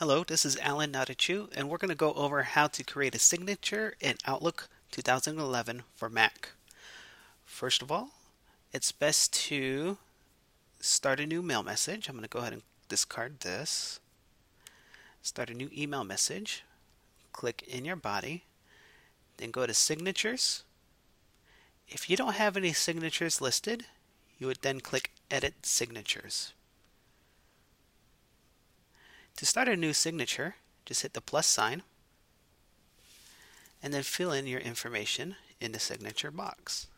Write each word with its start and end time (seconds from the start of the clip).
this 0.00 0.46
is 0.46 0.56
Alan 0.60 0.92
Natachu, 0.92 1.50
and 1.54 1.68
we're 1.68 1.76
going 1.76 1.90
to 1.90 1.94
go 1.94 2.14
over 2.14 2.42
how 2.42 2.68
to 2.68 2.82
create 2.82 3.14
a 3.14 3.18
signature 3.18 3.96
in 4.00 4.16
Outlook 4.26 4.70
2011 4.92 5.82
for 5.94 6.08
Mac. 6.08 6.52
First 7.44 7.82
of 7.82 7.92
all, 7.92 8.08
it's 8.72 8.92
best 8.92 9.30
to 9.48 9.98
start 10.80 11.20
a 11.20 11.26
new 11.26 11.42
mail 11.42 11.62
message. 11.62 12.08
I'm 12.08 12.14
going 12.14 12.22
to 12.22 12.30
go 12.30 12.38
ahead 12.38 12.54
and 12.54 12.62
discard 12.88 13.40
this. 13.40 14.00
Start 15.20 15.50
a 15.50 15.54
new 15.54 15.68
email 15.76 16.02
message. 16.02 16.64
Click 17.34 17.62
in 17.68 17.84
your 17.84 17.96
body. 17.96 18.44
Then 19.36 19.50
go 19.50 19.66
to 19.66 19.74
Signatures. 19.74 20.64
If 21.88 22.08
you 22.08 22.16
don't 22.16 22.36
have 22.36 22.56
any 22.56 22.72
signatures 22.72 23.42
listed, 23.42 23.84
you 24.38 24.46
would 24.46 24.62
then 24.62 24.80
click 24.80 25.10
Edit 25.30 25.66
Signatures. 25.66 26.54
To 29.40 29.46
start 29.46 29.68
a 29.68 29.74
new 29.74 29.94
signature, 29.94 30.56
just 30.84 31.00
hit 31.00 31.14
the 31.14 31.22
plus 31.22 31.46
sign 31.46 31.82
and 33.82 33.94
then 33.94 34.02
fill 34.02 34.32
in 34.32 34.46
your 34.46 34.60
information 34.60 35.36
in 35.58 35.72
the 35.72 35.78
signature 35.78 36.30
box. 36.30 36.88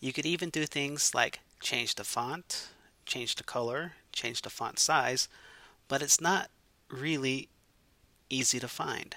You 0.00 0.12
could 0.12 0.26
even 0.26 0.50
do 0.50 0.66
things 0.66 1.14
like 1.14 1.38
change 1.60 1.94
the 1.94 2.02
font, 2.02 2.70
change 3.06 3.36
the 3.36 3.44
color, 3.44 3.92
change 4.10 4.42
the 4.42 4.50
font 4.50 4.80
size, 4.80 5.28
but 5.86 6.02
it's 6.02 6.20
not 6.20 6.50
really 6.90 7.48
easy 8.28 8.58
to 8.58 8.66
find. 8.66 9.14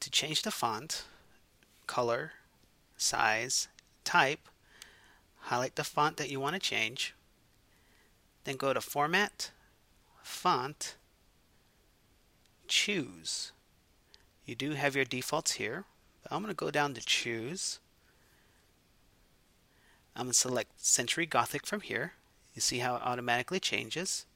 To 0.00 0.10
change 0.10 0.42
the 0.42 0.50
font, 0.50 1.04
color, 1.86 2.32
size, 2.96 3.68
type, 4.04 4.48
highlight 5.36 5.76
the 5.76 5.84
font 5.84 6.16
that 6.18 6.30
you 6.30 6.40
want 6.40 6.54
to 6.54 6.60
change, 6.60 7.14
then 8.44 8.56
go 8.56 8.72
to 8.72 8.80
Format, 8.80 9.50
Font, 10.22 10.96
Choose. 12.68 13.52
You 14.44 14.54
do 14.54 14.72
have 14.72 14.94
your 14.94 15.04
defaults 15.04 15.52
here, 15.52 15.84
but 16.22 16.32
I'm 16.32 16.42
going 16.42 16.54
to 16.54 16.56
go 16.56 16.70
down 16.70 16.94
to 16.94 17.00
Choose. 17.00 17.78
I'm 20.14 20.24
going 20.24 20.32
to 20.32 20.38
select 20.38 20.84
Century 20.84 21.26
Gothic 21.26 21.66
from 21.66 21.80
here. 21.80 22.12
You 22.54 22.60
see 22.60 22.78
how 22.78 22.96
it 22.96 23.02
automatically 23.04 23.60
changes. 23.60 24.26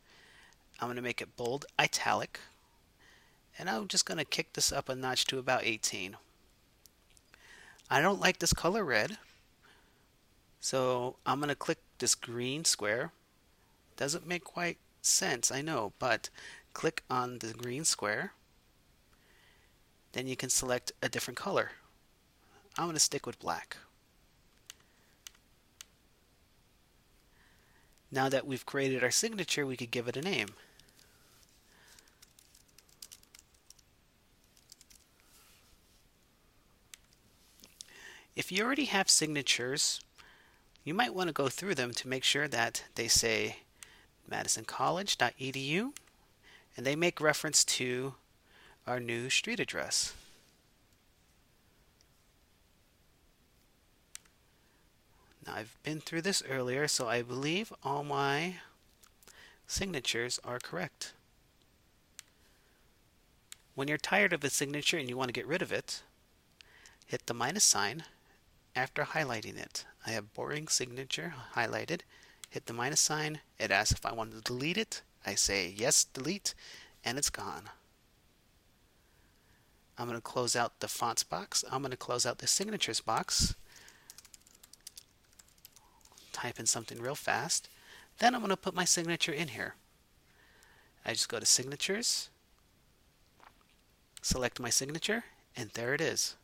I'm 0.81 0.89
going 0.89 0.97
to 0.97 1.03
make 1.03 1.21
it 1.21 1.37
bold 1.37 1.67
italic 1.79 2.41
and 3.59 3.69
I'm 3.69 3.89
just 3.89 4.07
going 4.07 4.19
to 4.19 4.25
kick 4.25 4.53
this 4.53 4.73
up 4.73 4.89
a 4.89 4.95
notch 4.95 5.25
to 5.27 5.39
about 5.39 5.65
18. 5.65 6.17
I 7.91 8.01
don't 8.01 8.21
like 8.21 8.39
this 8.39 8.53
color 8.53 8.85
red, 8.85 9.19
so 10.61 11.17
I'm 11.27 11.39
going 11.39 11.49
to 11.49 11.55
click 11.55 11.79
this 11.99 12.15
green 12.15 12.65
square. 12.65 13.13
Doesn't 13.97 14.27
make 14.27 14.45
quite 14.45 14.79
sense, 15.03 15.51
I 15.51 15.61
know, 15.61 15.93
but 15.99 16.31
click 16.73 17.03
on 17.11 17.39
the 17.39 17.53
green 17.53 17.85
square. 17.85 18.33
Then 20.13 20.27
you 20.27 20.37
can 20.37 20.51
select 20.51 20.93
a 21.03 21.09
different 21.09 21.37
color. 21.37 21.73
I'm 22.79 22.85
going 22.87 22.95
to 22.95 23.01
stick 23.01 23.27
with 23.27 23.39
black. 23.39 23.77
Now 28.11 28.29
that 28.29 28.47
we've 28.47 28.67
created 28.67 29.03
our 29.03 29.11
signature, 29.11 29.67
we 29.67 29.77
could 29.77 29.91
give 29.91 30.07
it 30.07 30.17
a 30.17 30.23
name. 30.23 30.49
If 38.35 38.51
you 38.51 38.65
already 38.65 38.87
have 38.87 39.11
signatures, 39.11 40.01
you 40.85 40.95
might 40.95 41.15
want 41.15 41.29
to 41.29 41.35
go 41.35 41.49
through 41.49 41.75
them 41.75 41.93
to 41.93 42.09
make 42.09 42.25
sure 42.25 42.49
that 42.49 42.85
they 42.95 43.07
say 43.07 43.59
madisoncollege.edu 44.31 45.93
and 46.77 46.87
they 46.87 46.97
make 46.97 47.21
reference 47.21 47.63
to 47.65 48.15
our 48.87 48.99
new 48.99 49.29
street 49.29 49.61
address. 49.61 50.15
Now 55.47 55.55
I've 55.57 55.77
been 55.83 56.01
through 56.01 56.23
this 56.23 56.43
earlier, 56.49 56.89
so 56.89 57.09
I 57.09 57.21
believe 57.21 57.73
all 57.83 58.03
my 58.03 58.57
signatures 59.67 60.41
are 60.43 60.59
correct. 60.59 61.13
When 63.75 63.89
you're 63.89 63.99
tired 63.99 64.33
of 64.33 64.43
a 64.43 64.51
signature 64.51 64.97
and 64.97 65.09
you 65.09 65.17
want 65.17 65.29
to 65.29 65.33
get 65.33 65.47
rid 65.47 65.61
of 65.61 65.73
it, 65.73 66.03
hit 67.07 67.27
the 67.27 67.35
minus 67.35 67.65
sign 67.65 68.05
after 68.75 69.05
highlighting 69.05 69.57
it. 69.57 69.85
I 70.07 70.11
have 70.11 70.35
boring 70.35 70.69
signature 70.69 71.35
highlighted. 71.55 72.01
Hit 72.51 72.67
the 72.67 72.73
minus 72.73 73.01
sign. 73.01 73.41
It 73.59 73.71
asks 73.71 73.93
if 73.93 74.05
I 74.05 74.13
want 74.13 74.33
to 74.33 74.41
delete 74.41 74.77
it. 74.77 75.03
I 75.25 75.35
say 75.35 75.73
yes, 75.75 76.05
delete, 76.05 76.55
and 77.05 77.19
it's 77.19 77.31
gone. 77.31 77.71
I'm 79.99 80.07
going 80.09 80.19
to 80.19 80.23
close 80.23 80.57
out 80.57 80.81
the 80.81 80.89
fonts 80.89 81.23
box. 81.23 81.65
I'm 81.71 81.83
going 81.83 81.93
to 81.93 81.97
close 81.97 82.27
out 82.27 82.39
the 82.39 82.47
signatures 82.47 83.01
box. 83.01 83.55
Type 86.33 86.59
in 86.59 86.67
something 86.67 87.01
real 87.01 87.15
fast. 87.15 87.69
Then 88.19 88.35
I'm 88.35 88.41
going 88.41 88.51
to 88.51 88.57
put 88.57 88.75
my 88.75 88.85
signature 88.85 89.33
in 89.33 89.49
here. 89.49 89.75
I 91.05 91.13
just 91.13 91.29
go 91.29 91.41
to 91.41 91.47
signatures, 91.47 92.31
select 94.23 94.61
my 94.61 94.71
signature, 94.71 95.25
and 95.57 95.71
there 95.71 95.95
it 95.95 96.01
is. 96.01 96.37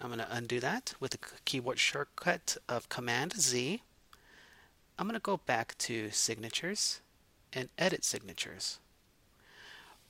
I'm 0.00 0.08
going 0.08 0.20
to 0.20 0.34
undo 0.34 0.60
that 0.60 0.94
with 1.00 1.10
the 1.10 1.18
keyboard 1.44 1.78
shortcut 1.78 2.56
of 2.68 2.88
Command 2.88 3.34
Z. 3.40 3.82
I'm 4.96 5.06
going 5.06 5.18
to 5.18 5.20
go 5.20 5.38
back 5.38 5.76
to 5.78 6.10
Signatures 6.10 7.00
and 7.52 7.68
Edit 7.76 8.04
Signatures. 8.04 8.78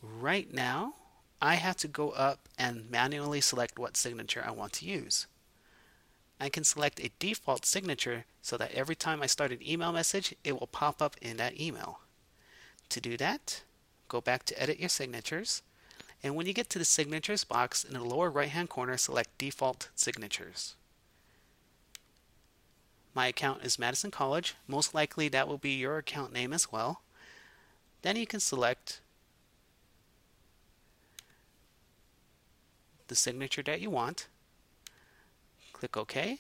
Right 0.03 0.53
now, 0.53 0.95
I 1.41 1.55
have 1.55 1.77
to 1.79 1.89
go 1.89 2.11
up 2.11 2.49
and 2.59 2.91
manually 2.91 3.41
select 3.41 3.79
what 3.79 3.97
signature 3.97 4.45
I 4.47 4.51
want 4.51 4.75
to 4.75 4.87
use. 4.87 5.27
I 6.39 6.51
can 6.51 6.65
select 6.65 7.01
a 7.01 7.11
default 7.19 7.65
signature 7.65 8.25
so 8.43 8.57
that 8.59 8.73
every 8.73 8.95
time 8.95 9.23
I 9.23 9.27
start 9.27 9.53
an 9.53 9.67
email 9.67 9.93
message, 9.93 10.35
it 10.45 10.59
will 10.59 10.67
pop 10.67 11.01
up 11.01 11.17
in 11.23 11.39
that 11.39 11.59
email. 11.59 12.01
To 12.91 13.01
do 13.01 13.17
that, 13.17 13.63
go 14.09 14.21
back 14.21 14.45
to 14.45 14.63
Edit 14.63 14.79
Your 14.79 14.89
Signatures 14.89 15.63
and 16.23 16.35
when 16.35 16.47
you 16.47 16.53
get 16.53 16.69
to 16.71 16.79
the 16.79 16.85
signatures 16.85 17.45
box 17.45 17.85
in 17.85 17.95
the 17.95 18.03
lower 18.03 18.31
right 18.31 18.49
hand 18.49 18.69
corner, 18.69 18.97
select 18.97 19.39
default 19.39 19.89
signatures. 19.95 20.75
My 23.15 23.29
account 23.29 23.65
is 23.65 23.79
Madison 23.79 24.11
College. 24.11 24.55
Most 24.67 24.95
likely 24.95 25.29
that 25.29 25.49
will 25.49 25.59
be 25.59 25.71
your 25.71 25.99
account 25.99 26.33
name 26.33 26.53
as 26.53 26.71
well. 26.71 27.03
Then 28.03 28.17
you 28.17 28.27
can 28.27 28.41
select 28.41 29.01
the 33.09 33.15
signature 33.15 33.63
that 33.63 33.81
you 33.81 33.91
want. 33.91 34.29
Click 35.73 35.97
OK. 35.97 36.39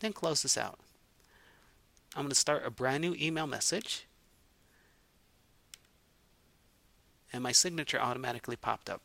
Then 0.00 0.12
close 0.12 0.42
this 0.42 0.58
out. 0.58 0.78
I'm 2.14 2.24
going 2.24 2.30
to 2.30 2.36
start 2.36 2.66
a 2.66 2.70
brand 2.70 3.00
new 3.00 3.14
email 3.18 3.46
message. 3.46 4.06
And 7.32 7.42
my 7.42 7.52
signature 7.52 8.00
automatically 8.00 8.56
popped 8.56 8.90
up. 8.90 9.02